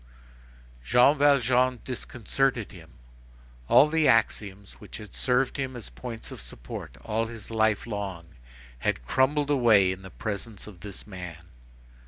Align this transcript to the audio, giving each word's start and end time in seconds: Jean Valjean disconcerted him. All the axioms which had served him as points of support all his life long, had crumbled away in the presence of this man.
Jean 0.83 1.15
Valjean 1.15 1.79
disconcerted 1.83 2.71
him. 2.71 2.93
All 3.67 3.87
the 3.87 4.07
axioms 4.07 4.79
which 4.81 4.97
had 4.97 5.15
served 5.15 5.57
him 5.57 5.75
as 5.75 5.91
points 5.91 6.31
of 6.31 6.41
support 6.41 6.97
all 7.05 7.27
his 7.27 7.51
life 7.51 7.85
long, 7.85 8.29
had 8.79 9.05
crumbled 9.05 9.51
away 9.51 9.91
in 9.91 10.01
the 10.01 10.09
presence 10.09 10.65
of 10.65 10.79
this 10.79 11.05
man. 11.05 11.45